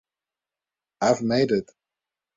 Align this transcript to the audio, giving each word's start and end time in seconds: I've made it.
I've 0.99 1.21
made 1.21 1.51
it. 1.51 1.69